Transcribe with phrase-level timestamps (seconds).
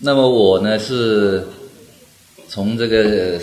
[0.00, 1.44] 那么我呢是
[2.48, 3.40] 从这个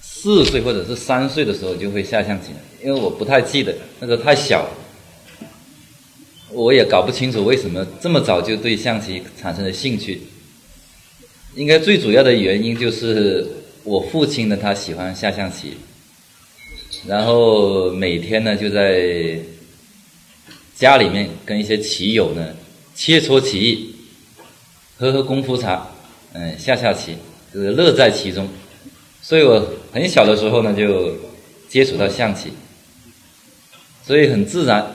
[0.00, 4.68] 四岁或者是三岁的时候就会下象棋，因为我不太记得那时候太小，
[6.50, 10.22] 我也搞不清楚为什么这么早就对象棋产生了兴趣。
[11.56, 13.46] 应该最主要的原因就是
[13.82, 15.72] 我父亲呢，他喜欢下象棋，
[17.06, 19.38] 然后每天呢就在
[20.76, 22.54] 家里面跟一些棋友呢
[22.94, 23.91] 切磋棋艺，
[25.02, 25.88] 喝喝功夫茶，
[26.32, 27.16] 嗯，下下棋，
[27.52, 28.48] 就是乐在其中。
[29.20, 29.60] 所以我
[29.92, 31.16] 很小的时候呢就
[31.68, 32.52] 接触到象棋，
[34.06, 34.94] 所以很自然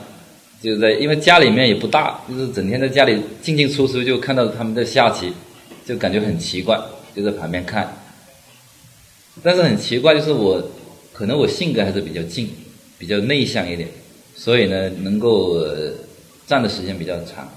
[0.62, 5.34] 就在因为家里面也不大，就是整天在家里进进出出就看到他们在下棋。
[5.84, 6.78] 就感觉很奇怪，
[7.16, 7.96] 就在旁边看。
[9.42, 10.70] 但是很奇怪，就是我
[11.14, 12.50] 可能我性格还是比较静，
[12.98, 13.88] 比较内向一点，
[14.34, 15.58] 所以呢，能够
[16.46, 17.50] 站的时间比较长。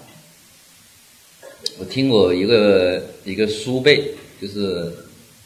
[1.79, 4.91] 我听我一个一个叔辈，就是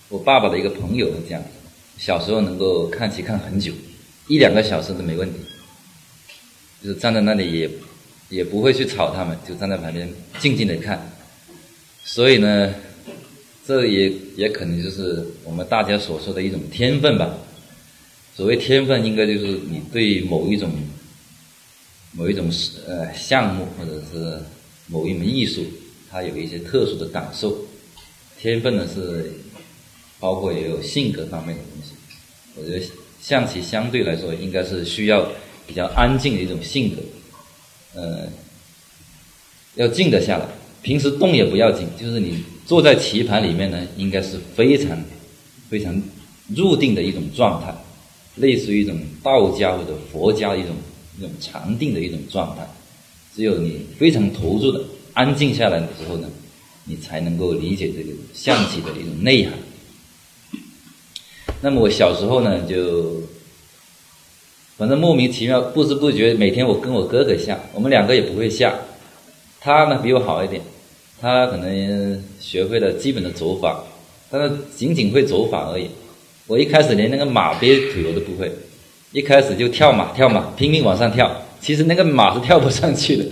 [0.10, 1.42] 我爸爸的一个朋友讲，
[1.98, 3.72] 小时候能够看棋看很久，
[4.28, 5.40] 一两个小时都没问题，
[6.84, 7.70] 就是站在那里也
[8.30, 11.12] 也不会去吵他们，就站在旁边静静的看。
[12.04, 12.74] 所以呢，
[13.66, 17.38] 这也也可能就是我们大家所说的一种天分吧。
[18.36, 20.70] 所谓天分，应该就是你对某一种
[22.12, 22.52] 某一种
[22.88, 24.40] 呃项目或者是
[24.88, 25.64] 某一门艺术，
[26.16, 27.54] 他有一些特殊的感受。
[28.40, 29.34] 天分呢是
[30.18, 31.92] 包括也有性格方面的东西。
[32.56, 32.86] 我觉得
[33.22, 35.30] 象棋相对来说应该是需要
[35.68, 37.02] 比较安静的一种性格，
[37.96, 38.30] 呃，
[39.76, 40.48] 要静得下来。
[40.82, 44.98] 平时动也不要紧，就是你坐在棋盘里面呢，应该是非常
[45.70, 46.02] 非常
[46.56, 47.76] 入定的一种状态，
[48.36, 50.78] 类似于一种道家或者佛家一种
[51.18, 52.66] 一种禅定的一种状态。
[53.36, 54.82] 只有你非常投入的
[55.16, 56.30] 安静下来的时候呢，
[56.84, 59.54] 你才能够理解这个象棋的一种内涵。
[61.62, 63.24] 那么我小时候呢，就
[64.78, 68.76] 反正莫名其妙，不知不觉每天我跟我哥哥下，我们两个也不会下，
[69.60, 70.62] 他呢比我好一点。
[71.22, 73.84] 他可能学会了基本的走法，
[74.30, 75.88] 但是仅仅会走法而已。
[76.46, 78.52] 我一开始连那个马憋腿我都不会，
[79.14, 81.44] 一开始就跳马跳马，拼命往上跳。
[81.62, 83.26] 其实那个马是跳不上去的，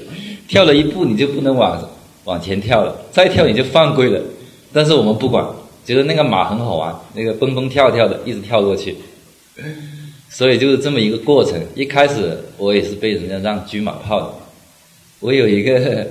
[0.48, 1.90] 跳了一步你就不能往
[2.26, 4.22] 往前跳了，再跳你就犯规了。
[4.72, 5.46] 但是我们不管，
[5.86, 8.96] 觉得那个马很好玩，那个蹦蹦跳跳的一直跳过去，
[10.30, 11.62] 所以就是这么一个过程。
[11.76, 14.34] 一开始我也是被人家让车马炮的，
[15.20, 16.08] 我有一个。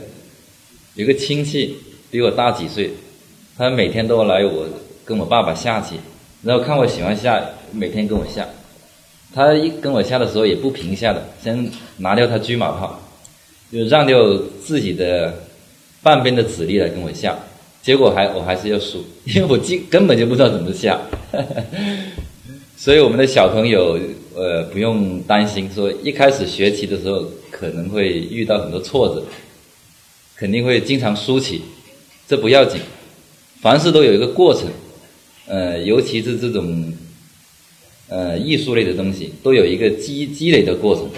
[0.95, 1.75] 有个亲戚
[2.11, 2.91] 比我大几岁，
[3.57, 4.67] 他每天都来我
[5.07, 5.97] 跟我爸爸下棋，
[6.43, 7.43] 然后看我喜欢下，
[7.73, 8.47] 每天跟我下。
[9.35, 11.67] 他一跟我下的时候也不平下的，先
[11.97, 13.01] 拿掉他车马炮，
[13.73, 15.43] 就让掉自己的
[16.03, 17.37] 半边的子力来跟我下。
[17.83, 21.01] 结果还我还是要输，因为我根根本就不知道怎么下。
[22.77, 23.99] 所以我们的小朋友
[24.37, 29.25] 呃不用担心，说一开始学棋的时候可能会遇到很多挫折。
[30.35, 31.63] 肯定会经常输棋，
[32.27, 32.81] 这不要紧，
[33.61, 34.69] 凡事都有一个过程，
[35.47, 36.93] 呃，尤其是这种，
[38.09, 41.09] 呃，艺术类的东西，都有一个积积累的过程，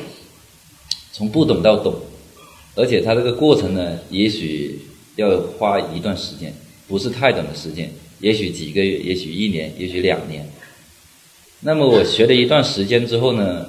[1.10, 1.94] 从不懂到懂，
[2.74, 4.80] 而且它这个过程呢，也许
[5.16, 6.54] 要花一段时间，
[6.88, 10.48] 不是太短的时间，也许几个月，也许一年，也许两年。
[11.60, 13.68] 那么我学了一段时间之后呢，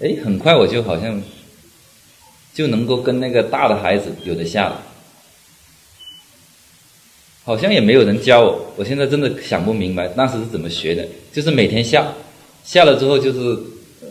[0.00, 1.22] 哎，很快我就好像。
[2.52, 4.82] 就能够跟那个大的孩子有的下了，
[7.44, 8.72] 好像也没有人教我。
[8.76, 12.12] 我现在真的想不明白当时是怎么学的，就是每天下，
[12.64, 13.56] 下了之后就是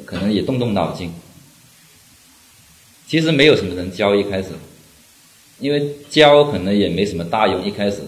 [0.05, 1.11] 可能也动动脑筋。
[3.09, 4.49] 其实没有什么人教一开始，
[5.59, 7.65] 因为教可能也没什么大用。
[7.65, 8.03] 一开始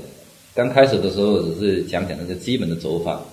[0.53, 3.25] 刚开始的时候只是讲讲那些基本的走法，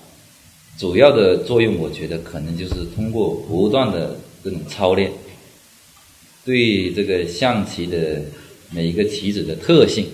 [0.78, 5.12] 主要的作用我觉得可能就是通过不断的这种操练。
[6.42, 8.22] 对这个象棋的
[8.70, 10.06] 每一个棋子的特性，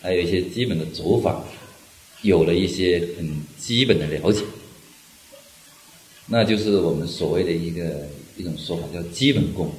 [0.00, 1.44] 还有一些基本的走法，
[2.22, 4.42] 有了一些很基本的了解，
[6.28, 8.08] 那就是我们所谓的一个
[8.38, 9.70] 一种说法，叫基本功。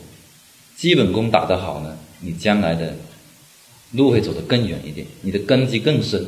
[0.84, 2.94] 基本功打得好呢，你将来的
[3.94, 6.26] 路会走得更远一点，你的根基更深，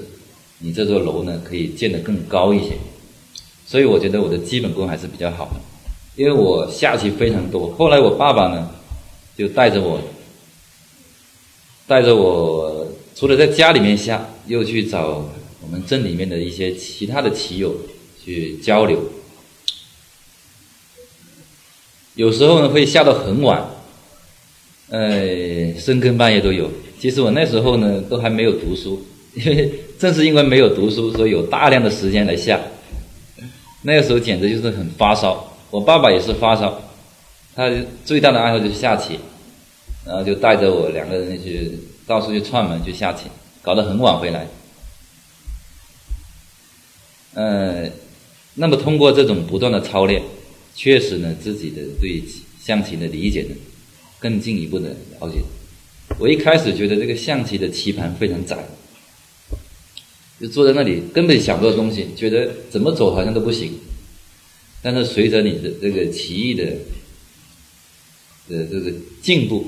[0.60, 2.78] 你这座楼呢可以建得更高一些。
[3.68, 5.60] 所以我觉得我的基本功还是比较好的，
[6.16, 7.70] 因为我下棋非常多。
[7.74, 8.72] 后来我爸爸呢。
[9.38, 10.00] 就带着我，
[11.86, 15.30] 带着我，除了在家里面下，又去找
[15.62, 17.76] 我们镇里面的一些其他的棋友
[18.24, 19.04] 去交流。
[22.14, 23.75] 有时候呢会下到很晚，
[24.90, 26.70] 呃，深更半夜都有。
[27.00, 32.60] 其实我那时候呢都还没有读书，因为正是因为没有读书，所以有大量的时间来下。
[33.82, 36.82] 那个时候简直就是很发烧，我爸爸也是发烧，
[37.56, 37.70] 他
[38.04, 39.20] 最大的爱好就是下棋，
[40.06, 41.72] 然后就带着我两个人去
[42.08, 43.26] 到处去串门去下棋，
[43.62, 44.48] 搞得很晚回来。
[47.34, 47.92] 嗯，
[48.56, 50.22] 那么通过这种不断的操练，
[50.74, 52.24] 确实呢，自己的对
[52.60, 53.56] 象棋的理解呢，
[54.26, 54.90] 更进一步的
[55.20, 55.44] 了解。
[56.18, 58.58] 我一开始觉得这个象棋的棋盘非常窄，
[60.42, 63.74] 就坐在那里根本想不到东西，觉得怎么走好像都不行。
[64.82, 66.66] 但是随着你的这个棋艺的
[68.50, 68.92] 的这个
[69.22, 69.64] 进步，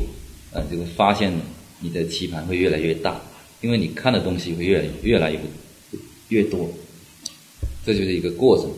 [0.51, 1.31] 啊，就会发现
[1.81, 3.21] 你的棋盘会越来越大，
[3.61, 5.39] 因为你看的东西会越来越来越
[6.29, 6.73] 越多，
[7.85, 8.71] 这就是一个过程。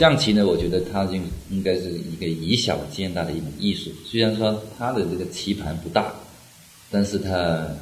[0.00, 1.12] 象棋呢，我觉得它就
[1.50, 3.90] 应该是一个以小见大的一门艺术。
[4.06, 6.14] 虽然说它的这个棋盘不大，
[6.90, 7.76] 但是它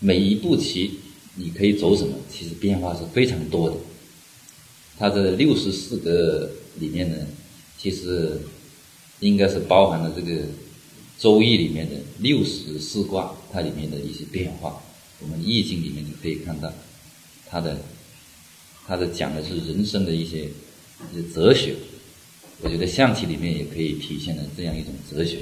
[0.00, 0.98] 每一步棋
[1.34, 3.76] 你可以走什么，其实变化是非常多的。
[4.96, 7.16] 它的六十四个里面呢，
[7.76, 8.40] 其实
[9.20, 10.32] 应该是包含了这个
[11.18, 14.82] 《周易》里面的六十四卦，它里面的一些变化。
[15.20, 16.72] 我们《易经》里面就可以看到，
[17.46, 17.76] 它的
[18.86, 20.48] 它的讲的是人生的一些。
[21.34, 21.74] 哲学，
[22.60, 25.38] 我觉得象棋里面也可以体现了这样一种哲学：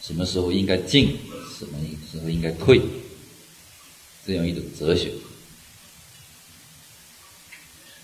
[0.00, 1.16] 什么时候应该进，
[1.58, 1.78] 什么
[2.10, 2.80] 时候应该退，
[4.26, 5.12] 这样一种哲学。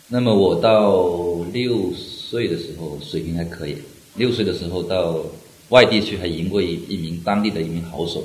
[0.08, 3.76] 那么我到六岁的时候水平还可以，
[4.14, 5.24] 六岁的时候到
[5.68, 8.24] 外地去还赢过一一名当地的一名好手。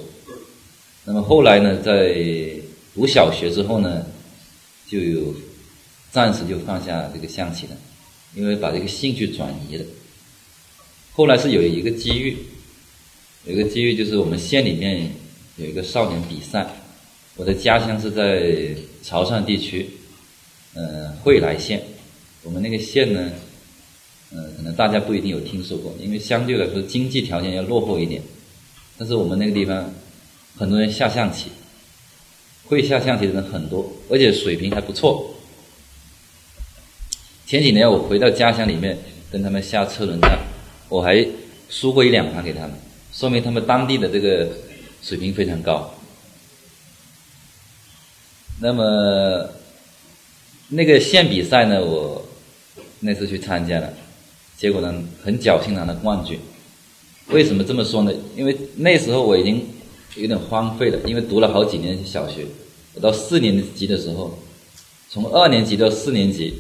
[1.04, 2.16] 那么后来呢，在
[2.96, 4.06] 读小学之后呢，
[4.88, 5.34] 就有
[6.12, 7.76] 暂时就放下这个象棋了。
[8.36, 9.86] 因为把这个兴趣转移了，
[11.12, 12.38] 后来是有一个机遇，
[13.46, 15.12] 有一个机遇就是我们县里面
[15.58, 16.68] 有一个少年比赛，
[17.36, 19.88] 我的家乡是在潮汕地区，
[20.74, 21.84] 嗯，惠来县，
[22.42, 23.32] 我们那个县呢，
[24.32, 28.22] 嗯，可能大家不一定有听说过，因为相对来说经济条件要落后一点，
[28.98, 29.94] 但是我们那个地方
[30.58, 31.50] 很多人下象棋，
[32.66, 35.33] 会下象棋的人很多，而且水平还不错。
[37.54, 38.98] 前几年我回到家乡里面
[39.32, 40.40] 跟他们下车轮战，
[40.90, 41.24] 我还
[41.70, 42.72] 输过一两盘给他们，
[43.14, 44.50] 说明他们当地的这个
[45.04, 45.94] 水平非常高。
[48.60, 49.48] 那么
[50.70, 52.28] 那个县比赛呢，我
[53.02, 53.94] 那次去参加了，
[54.58, 54.92] 结果呢
[55.24, 56.40] 很侥幸拿了冠军。
[57.28, 58.12] 为什么这么说呢？
[58.36, 59.64] 因为那时候我已经
[60.16, 62.48] 有点荒废了，因为读了好几年小学，
[62.96, 64.40] 我到四年级的时候，
[65.08, 66.56] 从二年级到四年级。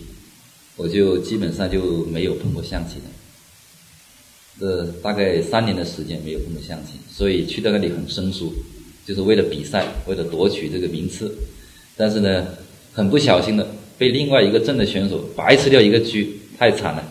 [0.75, 3.05] 我就基本上就没有碰过象棋了，
[4.59, 8.51] 这大概三年的时间没有碰过象棋，所以去到那里很生疏，
[9.05, 11.31] 就是为了比赛，为了夺取这个名次。
[11.95, 12.47] 但是呢，
[12.91, 13.67] 很不小心的
[13.99, 16.17] 被另外一个镇的选手白吃掉一个车，
[16.57, 17.03] 太惨了。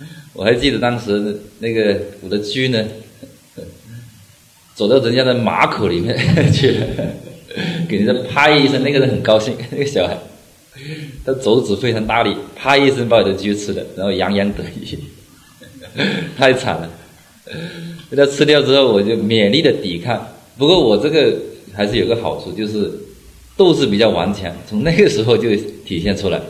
[0.32, 2.88] 我还记得当时那个我的车呢，
[4.74, 6.16] 走到人家的马口里面
[6.50, 6.86] 去了，
[7.86, 10.16] 给人家拍一声，那个人很高兴，那个小孩。
[11.24, 14.98] 他肘子非常大力，啪一声把我的鸡吃了，然后洋洋得意，
[16.36, 16.90] 太惨了。
[18.08, 20.26] 被他吃掉之后，我就勉力的抵抗。
[20.56, 21.36] 不过我这个
[21.74, 22.90] 还是有个好处，就是
[23.56, 25.54] 斗志比较顽强，从那个时候就
[25.84, 26.40] 体现出来。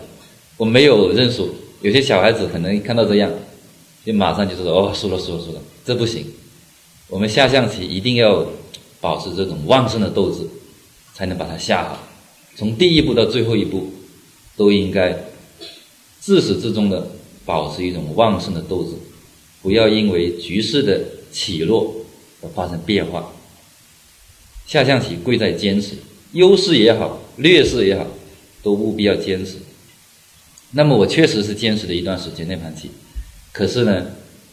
[0.56, 3.30] 我没有认输，有些小孩子可能看到这样，
[4.04, 6.24] 就马上就说：“哦，输了，输了，输了。”这不行。
[7.08, 8.46] 我们下象棋一定要
[9.00, 10.46] 保持这种旺盛的斗志，
[11.14, 11.98] 才能把它下好。
[12.54, 13.90] 从第一步到最后一步。
[14.56, 15.16] 都应该
[16.20, 17.08] 自始至终的
[17.44, 18.90] 保持一种旺盛的斗志，
[19.62, 21.00] 不要因为局势的
[21.32, 22.04] 起落
[22.42, 23.32] 而发生变化。
[24.66, 25.96] 下象棋贵在坚持，
[26.32, 28.06] 优势也好，劣势也好，
[28.62, 29.56] 都务必要坚持。
[30.72, 32.90] 那么我确实是坚持了一段时间那盘棋，
[33.52, 34.06] 可是呢，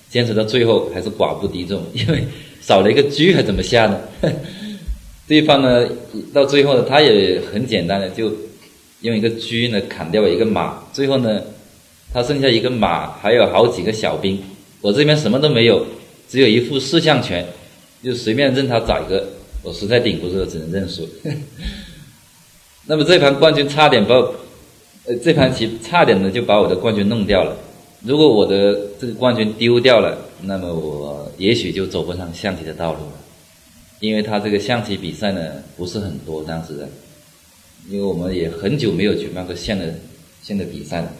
[0.09, 2.23] 坚持到最后还是寡不敌众，因为
[2.61, 4.01] 少了一个车还怎么下呢？
[5.27, 5.87] 对方呢，
[6.33, 8.31] 到最后呢，他也很简单的就。
[9.01, 11.41] 用一个车呢砍掉一个马，最后呢，
[12.13, 14.41] 他剩下一个马，还有好几个小兵，
[14.81, 15.85] 我这边什么都没有，
[16.27, 17.45] 只有一副四象拳，
[18.03, 19.27] 就随便任他宰个，
[19.63, 21.07] 我实在顶不住，只能认输。
[22.87, 24.15] 那么这盘冠军差点把，
[25.05, 27.55] 呃，这盘棋差点呢就把我的冠军弄掉了。
[28.01, 33.13] 如果我的这个冠军丢掉了，那么我也许就走不上象棋的道路了，
[33.99, 35.41] 因为他这个象棋比赛呢
[35.77, 36.89] 不是很多，当时的。
[37.89, 39.99] 因为我们也很久没有举办过县的
[40.43, 41.11] 县的比赛了，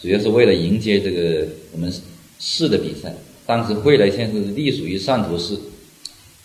[0.00, 1.92] 主要是为了迎接这个我们
[2.38, 3.14] 市的比赛。
[3.46, 5.58] 当时惠来县是隶属于汕头市，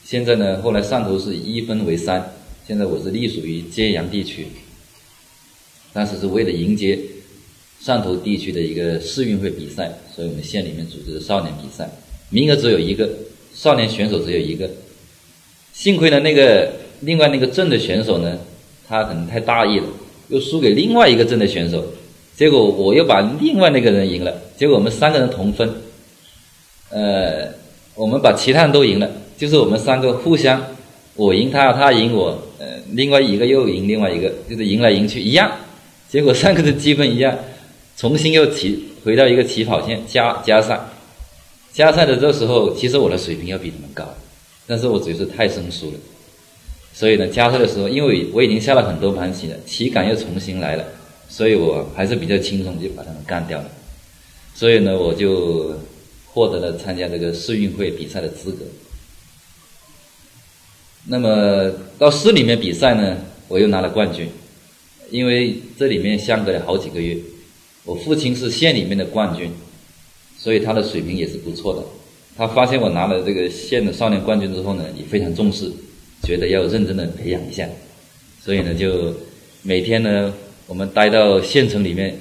[0.03, 2.33] 现在呢，后来汕头市一分为三，
[2.65, 4.47] 现在我是隶属于揭阳地区。
[5.93, 6.97] 当时是为了迎接
[7.83, 11.89] 汕头地区的一个市运会比赛，所以我们县里面组织的少年比赛，
[12.29, 13.09] 名额只有一个，
[13.53, 14.69] 少年选手只有一个。
[15.73, 18.39] 幸亏呢，那个另外那个镇的选手呢，
[18.87, 19.85] 他可能太大意了，
[20.29, 21.83] 又输给另外一个镇的选手，
[22.35, 25.69] 结果我又把另外那个人赢了，结果我们三个人同分。
[26.89, 27.49] 呃，
[27.95, 30.65] 我们把其他人都赢了，就是我们三个互相，
[31.15, 35.51] 我赢他，他赢我，呃，另外一个又赢另外一个，就是赢来赢去一样。
[36.07, 37.37] 结果三个的积分一样，
[37.97, 40.79] 重新又起回到一个起跑线加加赛，
[41.73, 44.07] 加赛的这时候，其实我的水平要比他们高，
[44.65, 45.93] 但是我只是太生疏了，
[46.97, 50.83] 所以呢，加赛的时候，因为我已经下了很多盘棋了，棋感又重新来了，
[51.29, 53.69] 所以我还是比较轻松就把他们干掉了，
[54.55, 55.79] 所以呢，我就
[56.25, 58.65] 获得了参加这个市运会比赛的资格。
[61.05, 64.27] 那么到市里面比赛呢，我又拿了冠军。
[65.11, 67.15] 因为这里面相隔了好几个月，
[67.85, 69.51] 我父亲是县里面的冠军，
[70.35, 71.83] 所以他的水平也是不错的。
[72.35, 75.71] 他发现我拿了这个县的少年冠军之后呢，也非常重视，
[76.23, 77.67] 觉得要认真的培养一下，
[78.43, 79.13] 所以呢，就
[79.63, 80.33] 每天呢，
[80.67, 82.17] 我们待到县城里面，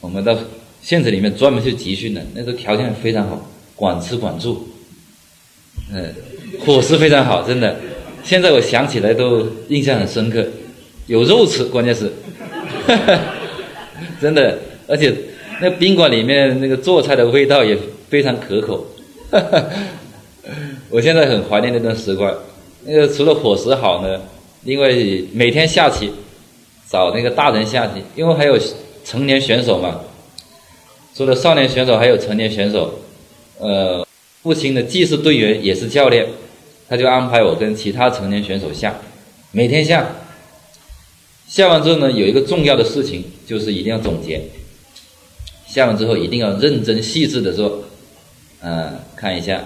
[0.00, 0.36] 我们到
[0.82, 4.68] 县城里面专门去集训的，那时候条件非常好，管吃管住，
[5.92, 6.14] 嗯，
[6.64, 7.76] 伙食非常好，真的，
[8.22, 10.46] 现在我想起来都印象很深刻。
[11.06, 12.10] 有肉吃，关键是，
[14.20, 15.14] 真的，而且
[15.60, 17.78] 那宾馆里面那个做菜的味道也
[18.08, 18.86] 非常可口，
[20.90, 22.34] 我现在很怀念那段时光。
[22.86, 24.20] 那个除了伙食好呢，
[24.62, 24.88] 另外
[25.32, 26.12] 每天下棋，
[26.88, 28.56] 找那个大人下棋，因为还有
[29.04, 30.00] 成年选手嘛。
[31.14, 33.00] 除了少年选手，还有成年选手。
[33.58, 34.06] 呃，
[34.42, 36.28] 父亲呢既是队员也是教练，
[36.88, 38.94] 他就安排我跟其他成年选手下，
[39.50, 40.06] 每天下。
[41.48, 44.42] 下完之后呢，有一个重要的事情，就是一定要总结。
[45.66, 47.82] 下完之后一定要认真细致的说，
[48.60, 49.64] 嗯，看一下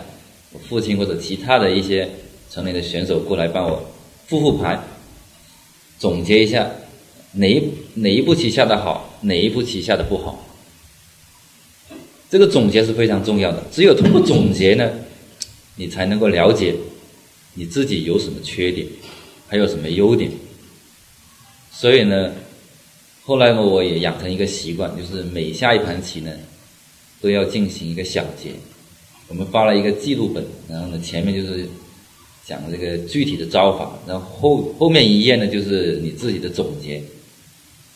[0.68, 2.08] 父亲或者其他的一些
[2.50, 3.90] 城里的选手过来帮我
[4.26, 4.82] 复复盘，
[5.98, 6.68] 总结一下
[7.32, 7.62] 哪一
[7.94, 10.44] 哪一步棋下的好，哪一步棋下的不好。
[12.28, 14.90] 这个总结是非常重要的，只有通过总结呢，
[15.76, 16.74] 你才能够了解
[17.54, 18.86] 你自己有什么缺点，
[19.46, 20.30] 还有什么优点。
[21.72, 22.32] 所以呢，
[23.24, 26.32] 后来呢，我也养成一个习惯，就是每下一盘棋呢，
[27.20, 28.50] 都要进行一个小结。
[29.28, 31.68] 我们发了一个记录本，然后呢，前面就是
[32.50, 37.00] 讲这个具体的招法，然后后后面一页呢，就是你自己的总结。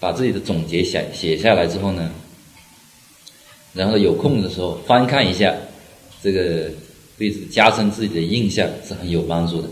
[0.01, 2.13] 把自己的总结写写下来之后呢，
[3.73, 5.55] 然后有空的时候翻看一下，
[6.23, 6.71] 这个
[7.17, 9.69] 对加深自己的印象是很有帮助的。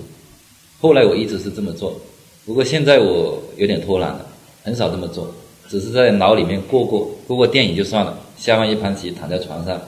[0.80, 2.00] 后来我一直是这么做。
[2.46, 4.26] 不过现在我有点偷懒了，
[4.64, 5.32] 很少这么做，
[5.68, 8.18] 只是在脑里面过过过过电影就算了。
[8.38, 9.78] 下完一盘棋，躺在床上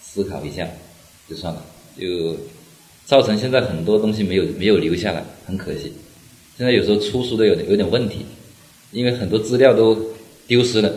[0.00, 0.68] 思考一下
[1.28, 1.60] 就算了，
[1.98, 2.36] 就
[3.10, 5.92] 造成现在很多东西没有没有留下来，很可惜。
[6.56, 8.24] 现在有时候出书都有点有点问题，
[8.92, 10.00] 因为很多资料都
[10.46, 10.92] 丢失了，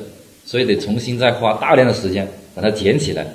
[0.46, 3.26] 所以得重新再花大量的时间把它捡起来，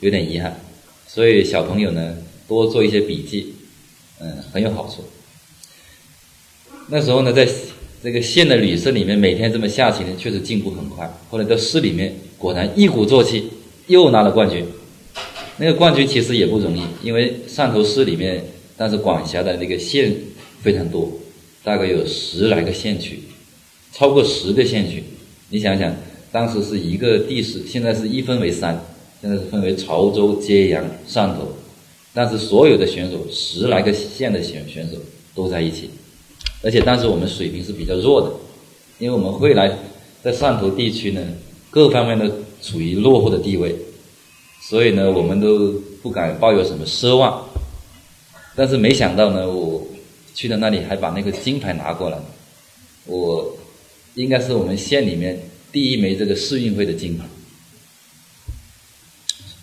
[0.00, 0.60] 有点遗憾。
[1.06, 2.14] 所以小朋友呢，
[2.46, 3.54] 多做一些笔记，
[4.20, 5.02] 嗯，很有好处。
[6.88, 7.48] 那时候呢，在
[8.02, 11.10] 这个县的旅社里面，每天这么下棋呢，确实进步很快。
[11.30, 13.48] 后来到市里面，果然一鼓作气，
[13.86, 14.66] 又拿了冠军。
[15.62, 18.42] 那个冠军其实也不容易，因为汕头市里面，
[18.76, 20.12] 但是管辖的那个县
[20.60, 21.08] 非常多，
[21.62, 23.20] 大概有十来个县区，
[23.92, 25.04] 超过十个县区。
[25.50, 25.94] 你想想，
[26.32, 28.84] 当时是一个地市，现在是一分为三，
[29.20, 31.52] 现在是分为潮州、揭阳、汕头，
[32.12, 34.96] 但是所有的选手，十来个县的选选手
[35.32, 35.90] 都在一起。
[36.64, 38.32] 而且当时我们水平是比较弱的，
[38.98, 39.78] 因为我们会来
[40.24, 41.20] 在汕头地区呢，
[41.70, 42.26] 各方面都
[42.60, 43.76] 处于落后的地位，
[44.62, 47.46] 所以呢，我们都不敢抱有什么奢望。
[48.54, 49.86] 但是没想到呢，我
[50.34, 52.18] 去到那里还把那个金牌拿过来，
[53.06, 53.56] 我
[54.14, 55.38] 应该是我们县里面
[55.70, 57.24] 第一枚这个市运会的金牌。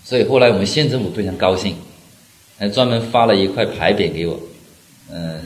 [0.04, 1.76] 所以后来我们县政府非常高兴，
[2.58, 4.40] 还专门发了一块牌匾给我，
[5.12, 5.42] 嗯，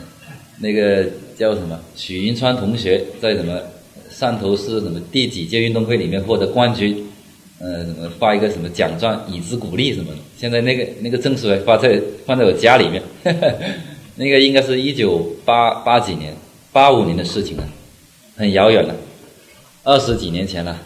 [0.59, 1.07] 那个。
[1.35, 1.79] 叫什么？
[1.95, 3.59] 许云川同学在什么
[4.15, 7.07] 汕头市什么第几届运动会里面获得冠军？
[7.59, 10.17] 嗯发一个什么奖状以资鼓励什么的。
[10.37, 13.01] 现在那个那个证书还发在放在我家里面。
[14.15, 16.35] 那个应该是一九八八几年
[16.71, 17.67] 八五年的事情了
[18.35, 18.95] 很遥远了
[19.83, 20.79] 二十几年前了。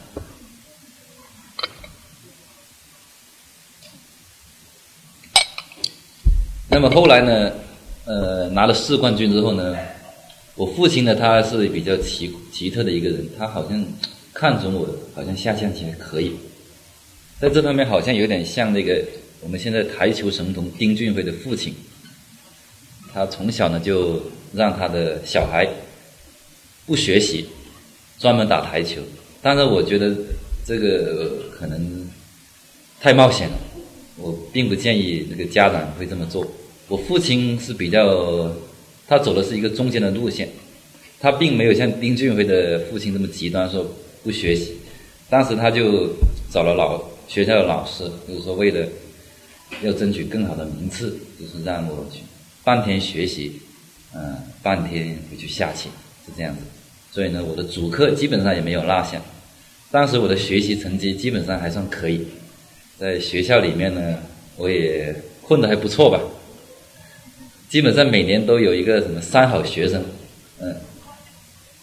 [6.70, 7.52] 那么后来呢
[8.06, 9.76] 呃拿了世冠军之后呢
[10.56, 13.84] 我父亲呢他是比较奇奇特的一个人他好像
[14.34, 16.34] 看准我好像下象棋还可以。
[17.40, 19.00] 在这方面好像有点像那个
[19.42, 21.72] 我们现在台球神童丁俊晖的父亲，
[23.14, 24.20] 他从小呢就
[24.54, 25.68] 让他的小孩
[26.88, 27.46] 不学习，
[28.18, 29.02] 专门打台球，
[29.40, 30.16] 但是我觉得
[30.66, 32.10] 这个可能
[33.00, 33.58] 太冒险了。
[34.16, 36.44] 我并不建议那个家长会这么做。
[36.88, 38.52] 我父亲是比较，
[39.08, 40.50] 他走的是一个中间的路线，
[41.20, 43.88] 他并没有像丁俊晖的父亲这么极端，说
[44.24, 44.74] 不学习。
[45.30, 46.10] 当时他就
[46.52, 48.88] 找了老学校的老师，就是说为了
[49.82, 52.22] 要争取更好的名次，就是让我去
[52.64, 53.60] 半天学习，
[54.16, 55.90] 嗯，半天回去下棋，
[56.26, 56.62] 是这样子。
[57.12, 59.22] 所以呢，我的主课基本上也没有落下。
[59.92, 62.28] 当时我的学习成绩基本上还算可以。
[62.98, 64.20] 在学校里面呢，
[64.56, 66.20] 我也混得还不错吧。
[67.70, 70.04] 基本上每年都有一个什么三好学生，
[70.60, 70.76] 嗯。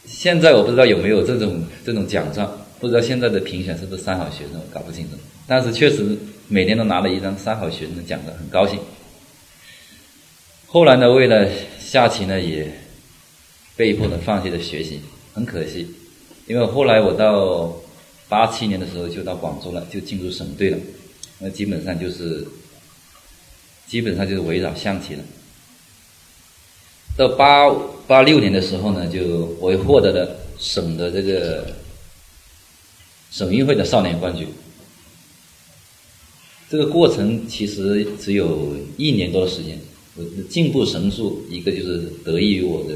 [0.06, 5.16] 现在我不知道有没有这种这种奖状，不知道现在的评选是不是三好学生，搞不清楚。
[5.46, 8.78] 但是确实每年都拿了一张三好学生的奖状，很高兴。
[10.66, 11.48] 后来呢，为了
[11.80, 12.70] 下棋呢，也
[13.74, 15.00] 被迫的放弃了学习，
[15.32, 15.94] 很可惜。
[16.46, 17.74] 因为后来我到
[18.28, 20.78] 八七年的时候就到广州了，就进入省队了。
[21.38, 22.46] 那基本上就是，
[23.86, 25.22] 基本上就是围绕象棋了。
[27.16, 27.70] 到八
[28.06, 31.72] 八六年的时候呢，就我获得了省的这个
[33.34, 34.46] 省运会的少年冠军。
[36.70, 39.76] 这个过程其实只有一年多的时间，
[40.14, 41.44] 我的进步神速。
[41.50, 42.94] 一个就是得益于我的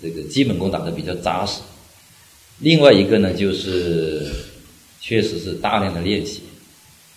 [0.00, 1.60] 这个基本功打得比较扎实，
[2.60, 4.30] 另外一个呢就是
[5.00, 6.42] 确实是大量的练习。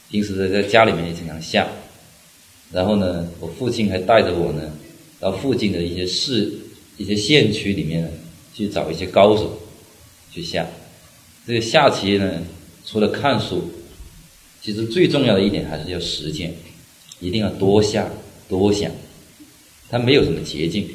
[0.10, 1.68] 平时在家里面也经常下，
[2.72, 4.74] 然后呢，我父亲还带着我呢，
[5.20, 6.52] 到附近的一些市、
[6.98, 8.12] 一些县区里面
[8.52, 9.60] 去找一些高手
[10.32, 10.66] 去下。
[11.46, 12.42] 这个下棋呢，
[12.86, 13.70] 除了看书，
[14.62, 16.54] 其实最重要的一点还是要实践，
[17.20, 18.10] 一定要多下
[18.48, 18.92] 多想。
[19.90, 20.90] 它没有什么捷径，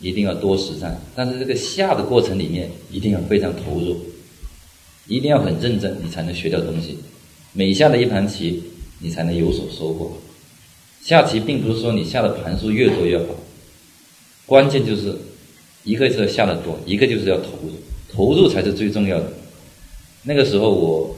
[0.00, 1.00] 一定要多实战。
[1.14, 4.06] 但是这个下的过程里面，一定要非常投入，
[5.06, 6.98] 一定要很认真，你才能学到东西。
[7.52, 8.62] 每下的一盘棋，
[9.00, 10.18] 你才能有所收获。
[11.02, 13.34] 下棋并不是说你下的盘数越多越好，
[14.46, 15.18] 关键就是
[15.82, 17.72] 一个是要下的多，一个就是要投入，
[18.08, 19.32] 投入才是最重要的。
[20.24, 21.16] 那个时候我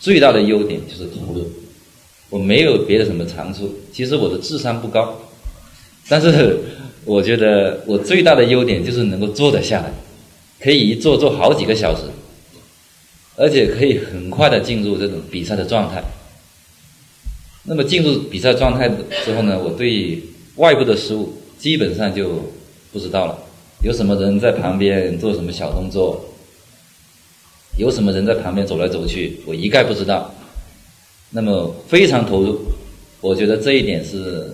[0.00, 1.50] 最大的优点就是投入，
[2.30, 3.74] 我没有别的什么长处。
[3.92, 5.20] 其实我的智商不高，
[6.08, 6.58] 但是
[7.04, 9.92] 我觉得我最大的优点就是能够坐得下来，
[10.60, 12.02] 可以一坐坐好几个小时。
[13.40, 16.02] 而且可以很快的进入这种比赛的状态。
[17.66, 18.88] 那么进入比赛状态
[19.24, 20.20] 之后呢，我对
[20.56, 22.50] 外部的事物基本上就
[22.92, 23.38] 不知道了。
[23.84, 26.27] 有什么人在旁边做什么小动作，
[27.78, 30.34] 有什么人在旁边走来走去，我一概不知道。
[31.30, 32.58] 那么非常投入，
[33.20, 34.52] 我觉得这一点是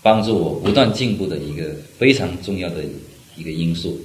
[0.00, 2.76] 帮助我不断进步的一个非常重要的
[3.36, 4.00] 一个因素。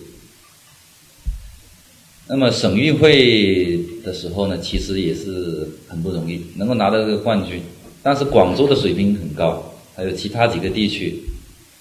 [2.27, 7.61] 那么省运会的时候呢，其实也是很不容易，能够拿到这个冠军。
[8.01, 11.21] 但是广州的水平很高，还有其他几个地区，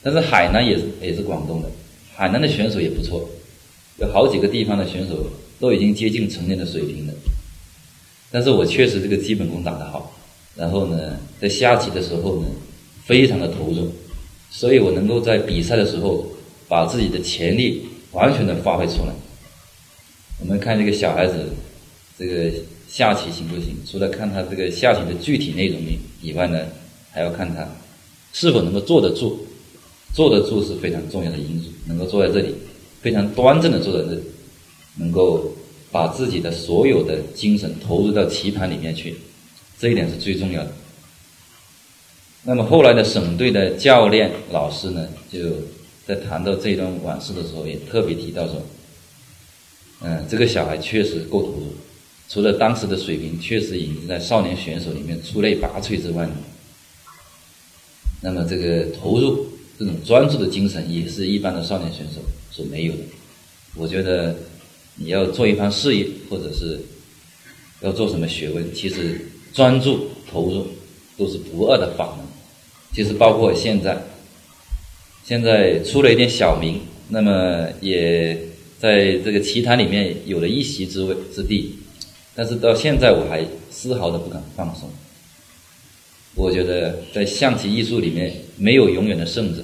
[0.02, 1.70] 但是海南也是也是广东的，
[2.14, 3.26] 海南的选手也不错，
[3.98, 5.24] 有好几个地方的选手
[5.60, 7.12] 都已经接近成年的水平了。
[8.32, 10.12] 但是我确实这个基本功打得好，
[10.56, 12.48] 然后呢，在下棋的时候呢，
[13.04, 13.92] 非常的投入，
[14.50, 16.26] 所以我能够在比赛的时候
[16.66, 19.12] 把自己的潜力完全的发挥出来。
[20.40, 21.50] 我们看这个小孩子，
[22.18, 22.50] 这个
[22.88, 23.76] 下棋行不行？
[23.84, 25.80] 除了看他这个下棋的具体内容
[26.22, 26.58] 以外呢，
[27.10, 27.68] 还要看他
[28.32, 29.46] 是否能够坐得住。
[30.12, 31.70] 坐得住是非常重要的因素。
[31.86, 32.52] 能够坐在这里，
[33.00, 34.22] 非常端正的坐在这里，
[34.96, 35.52] 能够
[35.90, 39.16] 把自己的所有的精神投入到棋盘里面去，
[39.78, 40.72] 这一点是最重要的。
[42.42, 45.38] 那么后来的省队的教练老师呢，就
[46.06, 48.62] 在谈到这段往事的时候，也特别提到说。
[50.02, 51.74] 嗯，这个小孩确实够投入，
[52.26, 56.26] 除了当时的水平确实已经在少年选手里面出类拔萃之外，
[58.22, 59.46] 那么这个投入、
[59.78, 63.00] 这种专注的精神也是一般的少年选手所没有的。
[63.76, 64.34] 我觉得
[65.00, 66.78] 你要做一番事业，或者是
[67.80, 69.20] 要做什么学问，其实
[69.52, 70.68] 专注投入
[71.18, 72.24] 都是不二的法门。
[72.94, 74.00] 其实包括现在，
[75.24, 78.46] 现在出了一点小名，那么也。
[78.80, 81.74] 在这个棋坛里面有了一席之位之地，
[82.34, 84.88] 但是到现在我还丝毫的不敢放松。
[86.34, 89.62] 我觉得在象棋艺术里面没有永远的胜者，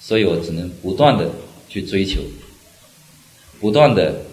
[0.00, 1.28] 所以我只能不断的
[1.68, 2.20] 去追求，
[3.58, 4.26] 不断的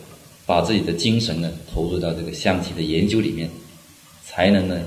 [0.50, 3.48] 把自己的精神呢投入到这个象棋的研究里面，
[4.26, 4.82] 才能呢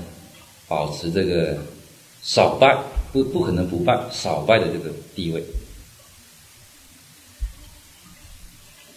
[0.67, 1.57] 保持这个
[2.21, 2.77] 少败
[3.13, 5.41] 不不可能不败少败的这个地位。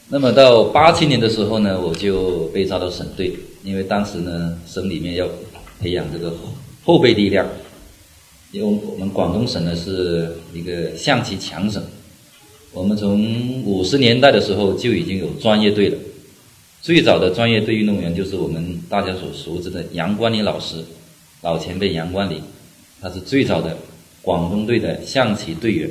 [0.09, 5.29] 那么到八七年的时候呢，我就被招到省队，因为当时呢省里面要
[5.79, 6.35] 培养这个
[6.85, 7.46] 后备力量，
[8.50, 11.81] 因为我们广东省呢是一个象棋强省，
[12.72, 15.98] 我们从五十年代的时候就已经有专业队了，
[16.87, 20.85] 最早的专业队运动员就是我们大家所熟知的杨冠林老师，
[21.42, 22.40] 老前辈杨冠林，
[23.01, 23.77] 他是最早的
[24.22, 25.90] 广东队的象棋队员。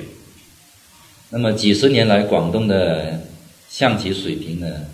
[1.32, 3.22] 那么几十年来，广东的
[3.68, 4.86] 象棋水平呢，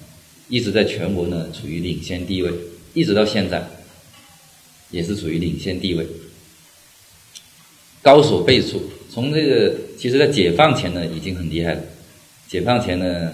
[0.50, 2.52] 一直在全国呢处于领先地位，
[2.96, 3.64] 一直到现在，
[4.90, 6.04] 也是处于领先地位，
[8.02, 8.82] 高手辈出。
[9.12, 11.82] 从这个，其实，在解放前呢，已经很厉害了。
[12.48, 13.34] 解放前呢，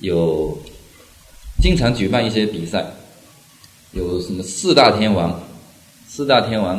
[0.00, 0.62] 有
[1.64, 2.92] 经常举办一些比赛，
[3.92, 5.42] 有什么四大天王，
[6.06, 6.78] 四大天王，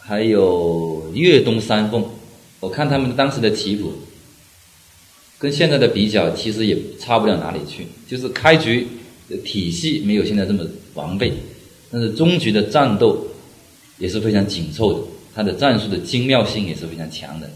[0.00, 2.04] 还有粤东三凤。
[2.58, 3.92] 我看他们当时的棋谱。
[5.38, 7.86] 跟现在的比较，其实也差不了哪里去。
[8.08, 8.88] 就是开局
[9.28, 11.32] 的体系没有现在这么完备，
[11.92, 13.24] 但是中局的战斗
[13.98, 15.00] 也是非常紧凑的，
[15.32, 17.48] 它的战术的精妙性也是非常强的。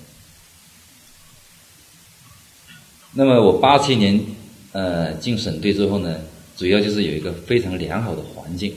[3.15, 4.25] 那么我八七年
[4.73, 6.21] 呃进省队之后呢，
[6.57, 8.75] 主要就是有一个非常良好的环境。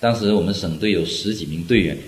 [0.00, 1.98] 当时我们省队有十几名队员，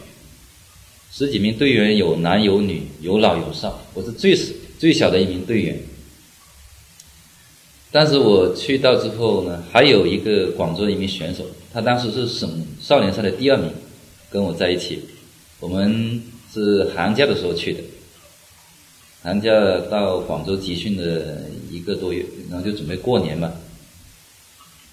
[1.13, 4.39] 十几名队员有男有女，有老有少，我是最
[4.79, 5.81] 最小的一名队员。
[7.93, 13.73] 但是我去到之后呢，还有一个广州的一名选手，他当时是省少年赛的第二名，
[14.31, 15.01] 跟我在一起。
[15.59, 16.23] 我们
[16.55, 17.81] 是寒假的时候去的，
[19.23, 19.51] 寒假
[19.91, 23.53] 到广州集训了一个多月，然后就准备过年嘛。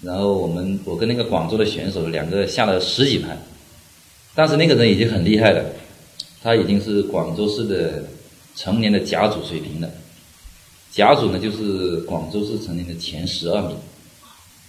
[0.02, 3.36] 然后我们我跟那个广州的选手两个下了十几盘，
[4.34, 5.64] 当时那个人已经很厉害了，
[6.42, 8.04] 他已经是广州市的
[8.54, 9.90] 成年的甲组水平了。
[10.90, 13.76] 甲组呢，就是广州市成年的前十二名，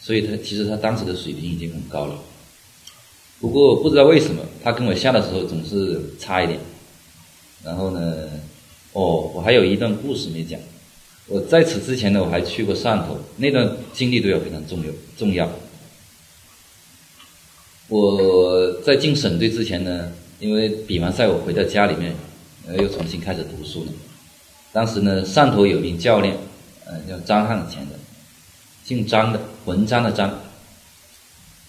[0.01, 2.17] 所以他其实他当时的水平已经很高了。
[3.39, 6.59] 不过不知道为什么，他跟我下的时候总是差一点。
[7.63, 8.29] 然后呢，
[8.93, 10.59] 哦，我还有一段故事没讲。
[11.27, 14.91] 我在此之前呢，我还去过汕头，那段经历对我非常重要。
[15.15, 15.49] 重要。
[17.87, 22.15] 我在进省队之前呢，因为比完赛我回到家里面，
[22.67, 23.91] 呃，又重新开始读书了。
[24.71, 26.35] 当时呢，汕头有名教练，
[26.85, 27.95] 呃，叫张汉前的，
[28.83, 30.39] 姓张的，文章的张。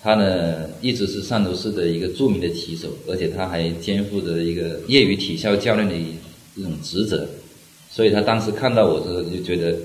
[0.02, 5.94] 他呢，一直是汕头市的一个著名的棋手，而且他还肩负着一个业余体校教练的
[6.60, 7.26] 这种职责。
[7.90, 9.76] 所以他当时看到我之后，就觉得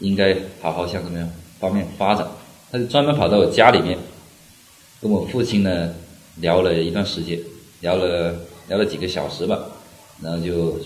[0.00, 2.26] 应该好好向这么方面发展。
[2.70, 3.98] 他就专门跑到我家里面，
[5.00, 5.94] 跟我父亲呢
[6.36, 7.38] 聊了一段时间，
[7.80, 9.70] 聊了聊了几个小时吧，
[10.22, 10.78] 然后就。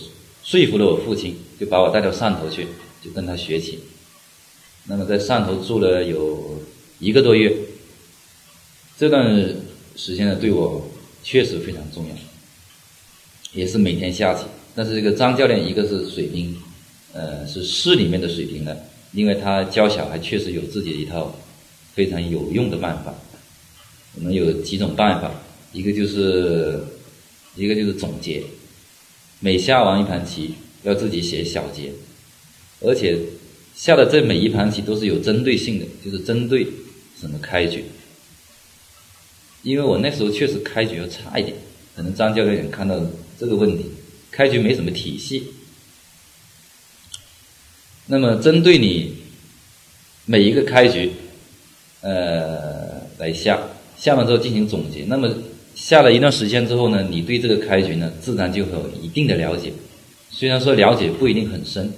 [0.45, 2.67] 说服了我父亲，就把我带到汕头去，
[3.01, 3.79] 就跟他学习。
[4.87, 6.61] 那么在汕头住了有
[6.99, 7.55] 一个多月，
[8.99, 9.55] 这段
[9.95, 10.85] 时间呢，对我
[11.23, 12.15] 确实非常重要，
[13.53, 14.47] 也是每天下棋。
[14.75, 16.57] 但是这个张教练，一个是水平，
[17.13, 21.35] 呃，是市里面的水平的，因为他教小孩确实有自己的一套
[21.95, 23.15] 非常有用的办法。
[24.15, 25.31] 我们有几种办法，
[25.73, 26.81] 一个就是，
[27.57, 28.43] 一个就是总结。
[29.41, 30.55] 每下完一盘棋，
[30.85, 31.93] 要自己写小结，
[32.81, 33.19] 而且
[33.75, 36.67] 下的这每一盘棋都是有针对性的，就是针对
[37.19, 37.85] 什么开局。
[39.63, 41.57] 因为我那时候确实开局要差一点，
[41.97, 43.01] 可能张教练也看到
[43.39, 43.87] 这个问题，
[44.33, 45.53] 开局没什么体系。
[48.07, 49.19] 那么针对你
[50.25, 51.13] 每一个开局，
[52.01, 53.61] 呃，来下，
[53.97, 55.33] 下完之后进行总结，那么。
[55.75, 59.73] 下了一段时间之后呢，你对这个开局呢，自然就有一定的了解。
[60.31, 61.91] 虽然说了解不一定很深，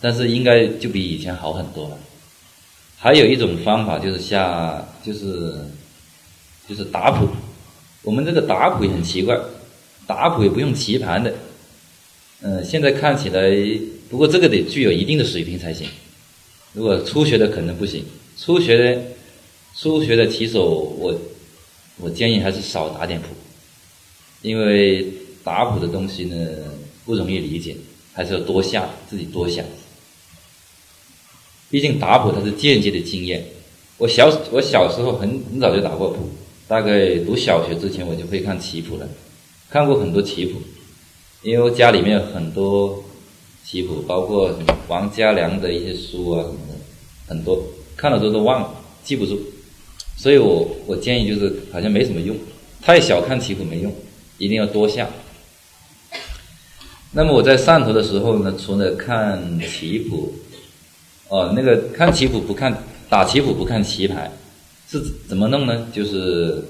[0.00, 1.98] 但是应该就比以前好很多了。
[2.98, 5.54] 还有一种方法就是下，就是
[6.68, 7.28] 就是打谱。
[8.02, 9.38] 我们这个打谱也很奇怪，
[10.08, 11.32] 打谱也不用棋盘的。
[12.42, 13.50] 嗯，现在看起来，
[14.08, 15.86] 不过这个得具有一定的水平才行。
[16.72, 18.04] 如果初学的可能不行，
[18.38, 19.02] 初学的
[19.76, 21.18] 初学的棋手我。
[22.02, 23.26] 我建议还是少打点谱，
[24.40, 25.06] 因为
[25.44, 26.34] 打谱的东西呢
[27.04, 27.76] 不容易理解，
[28.14, 29.62] 还是要多下自己多想。
[31.68, 33.44] 毕竟打谱它是间接的经验。
[33.98, 36.30] 我小我小时候很很早就打过谱，
[36.66, 39.06] 大概读小学之前我就会看棋谱了。
[39.68, 40.58] 看过很多棋谱，
[41.42, 43.02] 因为我家里面很多
[43.64, 44.54] 棋谱，包括
[44.88, 46.74] 王家良的一些书啊什么的，
[47.28, 47.62] 很多
[47.96, 49.40] 看了都都忘了，记不住。
[50.16, 52.36] 所以我我建议就是好像没什么用，
[52.82, 53.90] 太小看棋谱没用，
[54.36, 55.08] 一定要多下。
[57.12, 60.34] 那么我在上头的时候呢，除了看棋谱，
[61.28, 64.30] 哦，那个看棋谱不看打棋谱不看棋牌，
[64.90, 65.88] 是怎么弄呢？
[65.90, 66.62] 就是，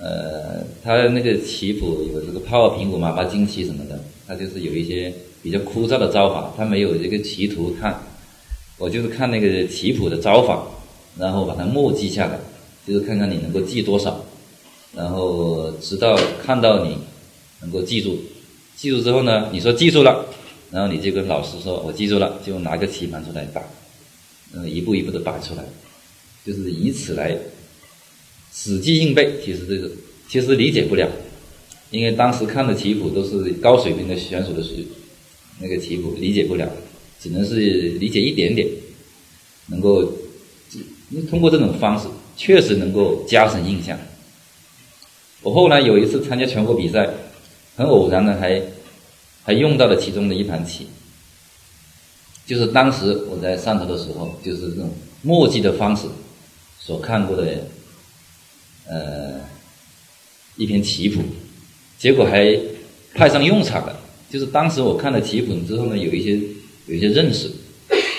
[0.00, 8.00] 呃，他那个棋谱有这个炮二平五马八进七什么的，他就是有一些比较枯燥的招法，他没有这个棋图看，
[8.78, 10.66] 我就是看那个棋谱的招法，
[11.18, 12.38] 然后把它默记下来，
[12.86, 14.24] 就是看看你能够记多少，
[14.94, 16.96] 然后直到看到你
[17.60, 18.18] 能够记住。
[18.76, 20.26] 记住之后呢，你说记住了，
[20.70, 23.60] 然后你就跟老师说，我记住了，就拿个棋盘出来打，
[24.54, 25.64] 嗯，一步一步的摆出来，
[26.46, 27.36] 就是以此来
[28.60, 29.40] 死记硬背。
[29.44, 29.88] 其实这个
[30.28, 31.08] 其实理解不了，
[31.92, 34.84] 因为当时看的棋谱都是高水平的选手的水，
[35.60, 36.68] 那个棋谱理解不了，
[37.20, 37.54] 只能是
[38.00, 38.66] 理解一点点，
[39.68, 40.12] 能够
[41.30, 43.96] 通过这种方式确实能够加深印象。
[45.42, 47.08] 我后来有一次参加全国比赛。
[47.78, 48.60] 很偶然的，还
[49.44, 50.88] 还用到了其中的一盘棋，
[52.44, 54.90] 就是当时我在上头的时候，就是这种
[55.22, 56.08] 墨迹的方式
[56.80, 57.68] 所看过的，
[58.88, 59.40] 呃，
[60.56, 61.22] 一篇棋谱，
[61.98, 62.58] 结果还
[63.14, 64.00] 派上用场了。
[64.30, 66.38] 就是当时我看了棋谱之后呢，有一些
[66.86, 67.50] 有一些认识，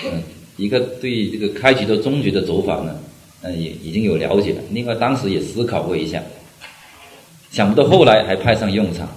[0.04, 0.22] 嗯，
[0.56, 3.00] 一个对这个开局到终局的走法呢，
[3.42, 4.62] 嗯，也已经有了解了。
[4.72, 6.22] 另外，当时也思考过一下，
[7.50, 9.08] 想不到后来还派上用场。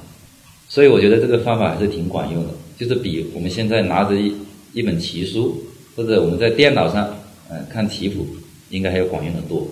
[0.69, 4.33] 所以我觉得这个方法还是挺管用的，就是比我们现在拿着一
[4.73, 7.15] 一本棋书，或者我们在电脑上，
[7.49, 8.25] 嗯，看棋谱，
[8.69, 9.67] 应该还要管用的多。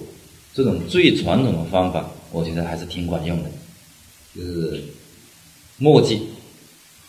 [0.54, 3.50] 这种最传统的方法，我觉得还是挺管用的，
[4.36, 4.84] 就是
[5.78, 6.28] 墨迹，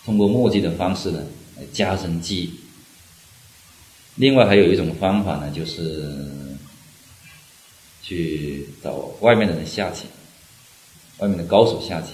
[0.04, 1.24] 通过墨迹的方式呢，
[1.56, 2.50] 来加深记忆。
[4.16, 6.18] 另外还有一种方法呢，就是
[8.02, 10.04] 去找外面的人下棋，
[11.18, 12.12] 外面的高手下棋。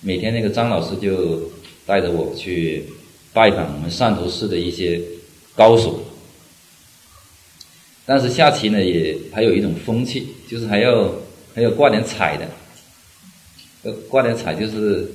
[0.00, 1.50] 每天那个张老师就
[1.86, 2.84] 带着我去
[3.32, 5.00] 拜访我们汕头市的一些
[5.54, 6.02] 高手，
[8.04, 11.12] 但是下棋呢也还有一种风气，就是还要
[11.54, 12.48] 还要挂点彩的，
[13.82, 15.10] 要挂点彩就是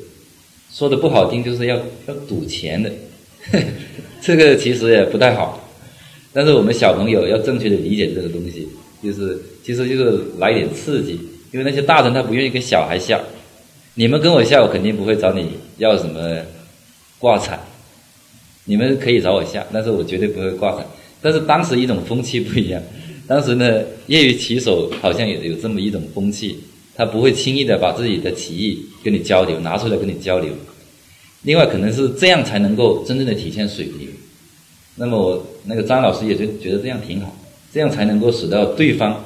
[0.72, 1.76] 说的不好听，就是要
[2.08, 2.92] 要赌钱的，
[4.22, 5.70] 这个其实也不太好，
[6.34, 8.68] 但是我们小朋友要正确的理解这个东西，
[9.04, 11.20] 就是其实就是来点刺激，
[11.52, 13.20] 因为那些大人他不愿意跟小孩下。
[14.00, 16.38] 你们跟我下，我肯定不会找你要什么
[17.18, 17.60] 挂彩。
[18.66, 20.86] 你们可以找我下，但是我绝对不会挂彩。
[21.22, 22.82] 但是当时一种风气不一样，
[23.28, 26.58] 当时呢，业余棋手好像也有这么一种风气，
[26.96, 30.54] 他不会轻易的把自己的棋艺跟你交流，拿出来跟你交流。
[31.44, 34.10] 另外，可能是这样才能够真正的体现水平。
[34.96, 37.38] 那么我那个张老师也就觉得这样挺好，
[37.72, 39.24] 这样才能够使到对方，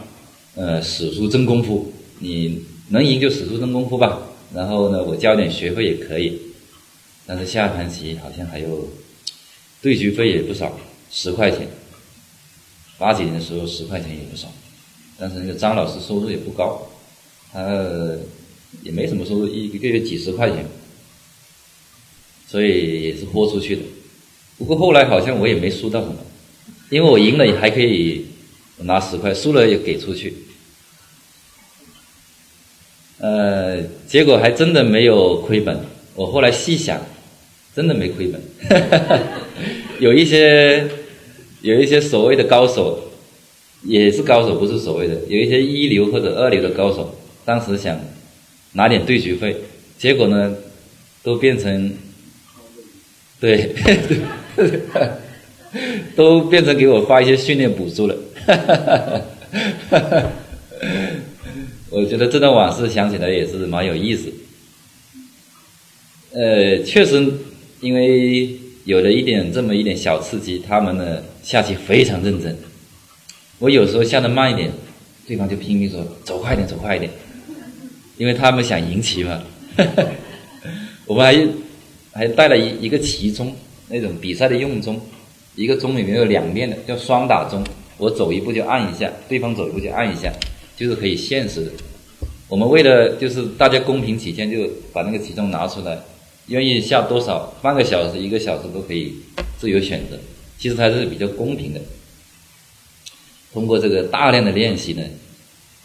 [0.56, 1.92] 呃，使出真功夫。
[2.20, 4.22] 你能赢就使出真功夫吧。
[4.54, 6.38] 然后呢，我交点学费也可以，
[7.26, 8.90] 但是下盘棋好像还有
[9.82, 10.78] 对局费也不少，
[11.10, 11.68] 十块钱。
[13.02, 14.48] 八几年的时候十块钱也不少，
[15.18, 16.88] 但是那个张老师收入也不高，
[17.52, 17.60] 他
[18.84, 20.64] 也没什么收入，一一个月几十块钱，
[22.48, 23.82] 所以也是豁出去的。
[24.60, 26.18] 不过后来好像我也没输到什么，
[26.92, 28.28] 因为我赢了也还可以
[28.78, 30.36] 拿十块，输了也给出去。
[33.18, 35.86] 呃，结果还真的没有亏本。
[36.14, 37.02] 我后来细想，
[37.76, 38.40] 真的没亏本。
[40.00, 40.88] 有一些
[41.62, 43.12] 有一些所谓的高手，
[43.84, 45.16] 也是高手，不是所谓的。
[45.28, 48.00] 有一些一流或者二流的高手，当时想
[48.74, 49.56] 拿点对局费，
[49.98, 50.56] 结果呢，
[51.24, 51.94] 都变成
[53.40, 53.74] 对，
[56.16, 58.16] 都变成给我发一些训练补助了。
[61.90, 64.34] 我觉得这段往事想起来也是蛮有意思。
[66.34, 67.34] 呃，确实，
[67.82, 72.58] 因为有了一点这么一点小刺激，他们呢下棋非常认真。
[73.60, 74.72] 我有时候下的慢一点，
[75.28, 77.12] 对方就拼命说走快点，走快一点，
[78.18, 79.42] 因为他们想赢棋嘛。
[81.06, 83.56] 我们还还带了一一个棋钟，
[83.90, 85.00] 那种比赛的用钟，
[85.56, 87.64] 一个钟里面有两面的，叫双打钟。
[87.98, 90.32] 我走一步就按一下，对方走一步就按一下。
[90.78, 91.72] 就是可以现实的，
[92.48, 96.00] 我们为了就是大家公平起见，就把那个棋钟拿出来，
[96.48, 99.14] 愿意下多少，半个小时、一个小时都可以
[99.60, 100.18] 自由选择。
[100.62, 101.82] 其实还是比较公平的。
[103.52, 105.04] 通过这个大量的练习呢，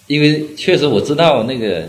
[0.07, 1.89] 因为确实我知道那个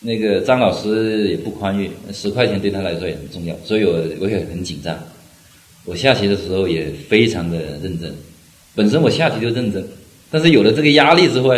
[0.00, 4.98] 那个张老师也不宽裕，十块钱对他来说也很重要，所以我我也很紧张。
[5.84, 8.12] 我下棋的时候也非常的认真，
[8.74, 9.86] 本身我下棋就认真，
[10.30, 11.54] 但是有了这个压力之后，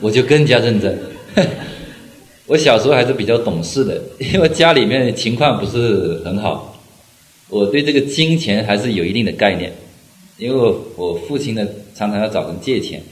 [0.00, 0.98] 我就更加认真。
[2.46, 6.69] 我小时候还是比较懂事的，因为家里面情况不是很好，
[7.50, 9.72] 我对这个金钱还是有一定的概念。
[10.38, 13.02] 因为我父亲呢常常要找人借钱，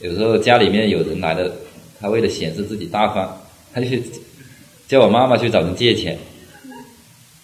[0.00, 1.54] 有时候家里面有人来了，
[2.00, 3.40] 他为了显示自己大方，
[3.72, 3.86] 他就
[4.88, 6.18] 叫我妈妈去找人借钱。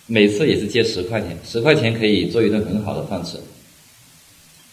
[0.06, 3.38] 每次也是借十块钱，十块钱可以做一顿很好的饭吃，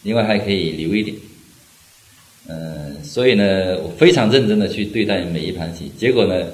[0.02, 1.16] 另外还可以留一点。
[2.48, 5.92] 嗯，所以呢，我非常认真的去对待每一盘棋。
[5.96, 6.48] 结果呢，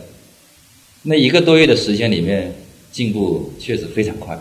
[1.03, 2.53] 那一个多月的时间里面，
[2.91, 4.37] 进步确实非常快。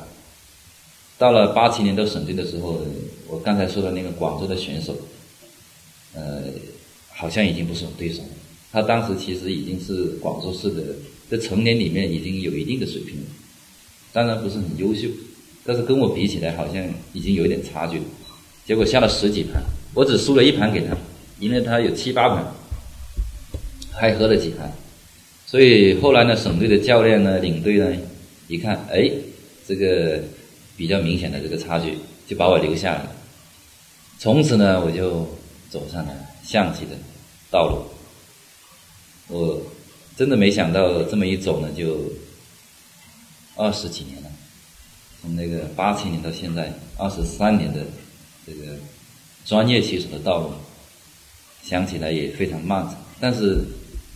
[1.22, 2.80] 到了八七年到省队的时候，
[3.28, 4.96] 我刚才说的那个广州的选手，
[6.16, 6.42] 呃，
[7.10, 8.24] 好像已经不是我对手。
[8.72, 10.82] 他当时其实已经是广州市的，
[11.30, 13.26] 在成年里面已经有一定的水平了。
[14.12, 15.06] 当然不是很优秀，
[15.64, 18.04] 但是跟我比起来，好像已经有一点差距了。
[18.66, 19.62] 结果下了十几盘，
[19.94, 20.96] 我只输了一盘给他，
[21.38, 22.52] 赢了他有七八盘，
[23.92, 24.72] 还喝了几盘。
[25.46, 27.96] 所以后来呢，省队的教练呢，领队呢，
[28.48, 29.08] 一看，哎，
[29.64, 30.20] 这个
[30.82, 33.08] 比较明显的这个差距，就把我留下了。
[34.18, 35.28] 从此呢，我就
[35.70, 36.96] 走上了象棋的
[37.52, 37.84] 道路。
[39.28, 39.62] 我
[40.16, 42.10] 真的没想到这么一走呢，就。
[43.54, 44.30] 二十几年了，
[45.20, 47.84] 从那个八七年到现在，二十三年的
[48.46, 48.76] 这个
[49.44, 50.50] 专业棋手的道路，
[51.62, 52.96] 想起来也非常漫长。
[53.20, 53.60] 但是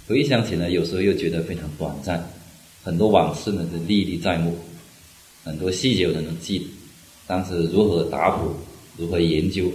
[0.09, 2.27] 回想起来，有时候又觉得非常短暂。
[2.83, 4.59] 很多往事呢，都历历在目，
[5.47, 6.67] 很多细节我都能记得。
[7.27, 8.51] 当时如何打谱，
[8.99, 9.73] 如何研究。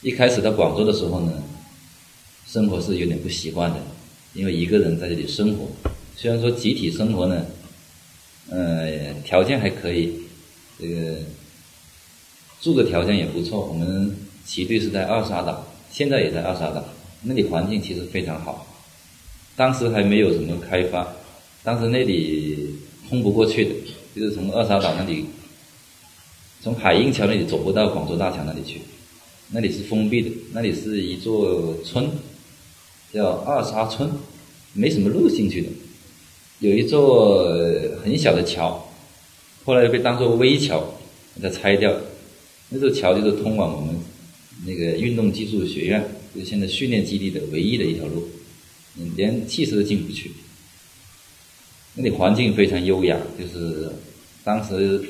[0.00, 1.42] 一开始到广州的时候呢，
[2.48, 3.76] 生活是有点不习惯的，
[4.32, 5.68] 因为一个人在这里生活，
[6.16, 7.46] 虽然说集体生活呢。
[8.50, 10.12] 呃，条件还可以，
[10.78, 11.16] 这个
[12.60, 13.64] 住的条件也不错。
[13.64, 16.84] 我们旗队是在二沙岛，现在也在二沙岛，
[17.22, 18.66] 那里环境其实非常好。
[19.56, 21.10] 当时还没有什么开发，
[21.62, 22.76] 当时那里
[23.08, 23.70] 通不过去的，
[24.14, 25.24] 就是从二沙岛那里，
[26.62, 28.80] 从海印桥那里走不到广州大桥那里去，
[29.50, 32.08] 那里是封闭的，那里是一座村，
[33.12, 34.08] 叫二沙村，
[34.72, 35.68] 没什么路进去的。
[36.60, 37.44] 有一座
[38.04, 38.88] 很小的桥，
[39.64, 40.80] 后来被当做危桥，
[41.34, 41.92] 把它拆掉。
[42.70, 43.94] 那座桥就是通往我们
[44.64, 46.02] 那个运动技术学院，
[46.34, 48.28] 就是现在训练基地的唯一的一条路，
[49.16, 50.30] 连汽车都进不去。
[51.94, 53.90] 那里环境非常优雅，就是
[54.42, 55.02] 当时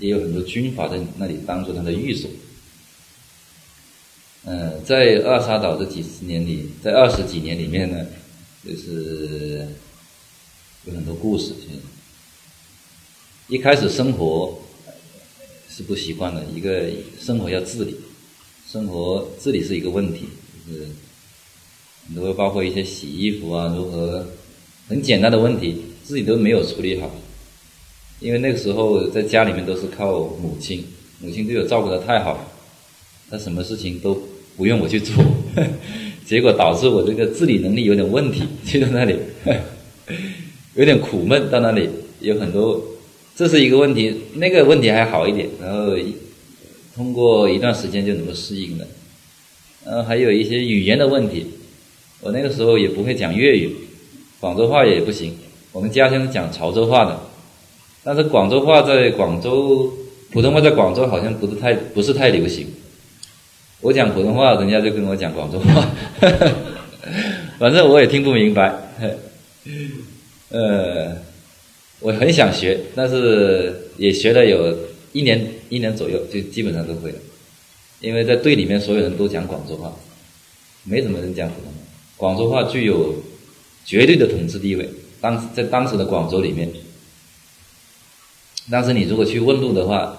[0.00, 2.30] 也有很多军阀在那里当做他的寓所。
[4.44, 8.06] 嗯，在二沙岛这几十年里，在二十几年里面呢，
[8.64, 9.66] 就是。
[10.86, 11.54] 有很多故事，
[13.48, 14.58] 一开始生活
[15.66, 17.96] 是不习惯的，一个生活要自理，
[18.70, 20.28] 生活自理是一个问题，
[20.68, 20.88] 就是
[22.06, 24.26] 很多包括一些洗衣服啊，如何
[24.88, 27.10] 很简单的问题，自己都没有处理好，
[28.20, 30.84] 因为那个时候在家里面都是靠母亲，
[31.20, 32.52] 母亲对我照顾的太好，
[33.30, 34.22] 她什么事情都
[34.56, 35.24] 不用我去做，
[36.26, 39.16] 结果导致我这个自理能力有点问题，就在那里。
[40.74, 42.84] 有点苦闷，到那里有很多，
[43.36, 45.96] 这是一个问题，那个问题还好一点，然后
[46.96, 48.86] 通过一段时间就能够适应了。
[49.86, 51.46] 然后还有一些语言的问题，
[52.20, 53.70] 我那个时候也不会讲粤语，
[54.44, 55.34] 广州话也不行。
[55.72, 57.18] 我们家乡是讲潮州话的，
[58.02, 59.90] 但是广州话在广州，
[60.32, 62.66] 普通话在广州好像不是太不是太流行。
[63.80, 65.80] 我讲普通话，人家就跟我讲广州话，
[66.20, 66.52] 哈 哈
[67.58, 68.70] 反正我也听不明白。
[70.52, 71.16] 呃，
[72.00, 74.76] 我很想学，但是也学了有
[75.14, 77.16] 一年一年左右，就基本上都会了。
[78.00, 79.90] 因为在队里面，所有人都讲广州话，
[80.82, 81.78] 没什么人讲普通话。
[82.18, 83.14] 广州话具有
[83.84, 84.88] 绝对的统治地位。
[85.20, 86.70] 当在当时的广州里面，
[88.70, 90.18] 当时你如果去问路的话，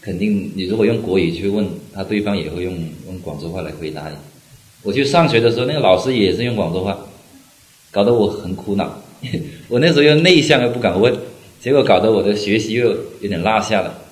[0.00, 2.74] 肯定你如果用国语去问他，对方也会用
[3.06, 4.16] 用广州话来回答你。
[4.82, 6.98] 我去上学的时候，那个老师也是用广州话，
[7.90, 9.02] 搞得我很苦恼。
[9.68, 11.12] 我那时候又内向又不敢问，
[11.60, 12.88] 结果搞得我的学习又
[13.20, 14.02] 有点落下了，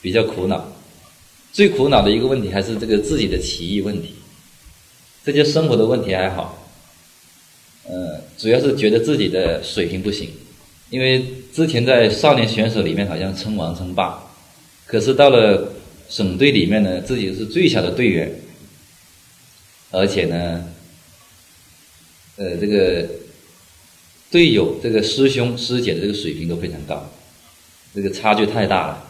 [0.00, 0.72] 比较苦恼。
[1.52, 4.14] 最苦恼的一个问题还是这个自己的棋艺问题，
[5.24, 6.61] 这些生活的问题还好，
[7.88, 10.30] 呃，主要是觉得自己的水平不行，
[10.90, 14.22] 因为之前在少年选手里面好像称王称霸，
[14.86, 15.72] 可是到了
[16.08, 18.32] 省队里面呢，自己是最小的队员，
[19.90, 20.68] 而且呢。
[22.36, 23.06] 呃，这个
[24.30, 27.12] 队友、这个师兄师姐的这个水平都非常高，
[27.94, 29.04] 这个差距太大了。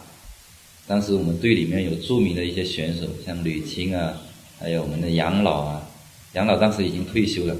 [0.85, 4.21] 当时我们队里面有著名的一些选手，像吕青啊，
[4.59, 5.89] 还有我们的杨老啊。
[6.33, 7.55] 杨老当时已经退休了，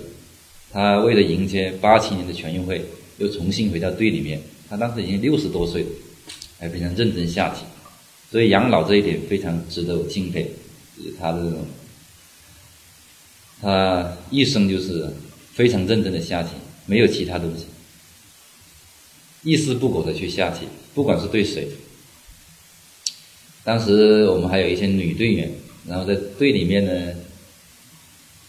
[0.74, 2.84] 他为了迎接八七年的全运会，
[3.20, 4.42] 又重新回到队里面。
[4.68, 5.90] 他当时已经六十多岁了，
[6.58, 7.62] 还非常认真下棋。
[8.32, 10.50] 所以养老这一点非常值得我敬佩，
[11.20, 11.68] 他这种，
[13.62, 15.14] 他一生就是
[15.54, 16.50] 非常认真的下棋，
[16.88, 17.66] 没有其他东西，
[19.44, 20.62] 一丝不苟的去下棋，
[20.96, 21.68] 不管是对谁。
[23.64, 25.52] 当时我们还有一些女队员，
[25.88, 27.14] 然后在队里面呢，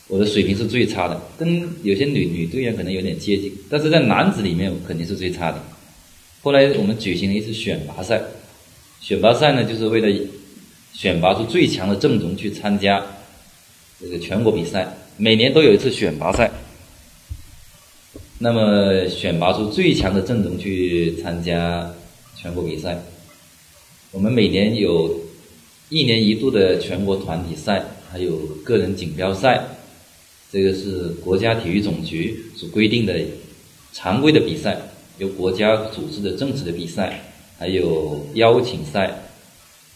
[0.09, 5.63] 我的水平是最差的，跟有些女女队员可能有点接近，但是在男子里面肯定是最差的。
[6.43, 8.23] 后来我们举行了一次选拔赛。
[9.01, 10.27] 选拔赛呢，就是为了
[10.93, 13.05] 选拔出最强的阵容去参加
[14.01, 14.97] 这个全国比赛。
[15.17, 16.51] 每年都有一次选拔赛，
[18.39, 21.95] 那么选拔出最强的阵容去参加
[22.37, 22.99] 全国比赛。
[24.11, 25.21] 我们每年有
[25.89, 29.65] 一年一度的全国团体赛，还有个人锦标赛，
[30.55, 33.13] 这个是国家体育总局所规定的
[33.93, 34.79] 常规的比赛，
[35.19, 37.21] 由国家组织的正式的比赛。
[37.59, 39.31] 还有邀请赛，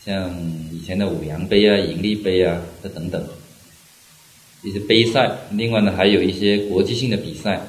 [0.04, 0.32] 像
[0.72, 3.24] 以前的五羊杯啊、盈利杯啊，这等等
[4.64, 5.30] 一些杯赛。
[5.52, 7.60] 另外呢，还有一些国际性的比赛。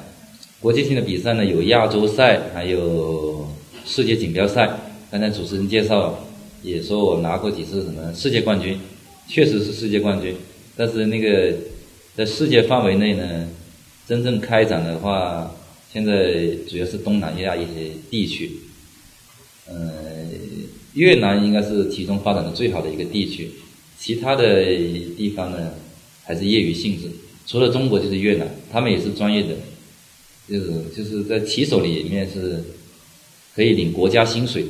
[0.60, 3.48] 国际性的比赛呢，有亚洲赛，还有
[3.86, 4.68] 世界锦标赛。
[5.12, 6.24] 刚才主持人介绍
[6.64, 8.76] 也说我拿过几次什么世界冠军，
[9.28, 10.34] 确实是世界冠军。
[10.76, 11.52] 但是那个
[12.20, 13.48] 在世界范围内呢，
[14.06, 15.56] 真正开展的话，
[15.90, 18.58] 现在主要是东南亚一些地区。
[19.66, 19.74] 呃，
[20.92, 23.52] 越南应该是其中发展的最好的一个地区，
[23.98, 24.62] 其他的
[25.16, 25.72] 地方呢
[26.22, 27.08] 还是业余性质。
[27.46, 29.56] 除了中国就是越南，他们也是专业的，
[30.46, 32.62] 就是就是在棋手里面是
[33.54, 34.66] 可以领国家薪水。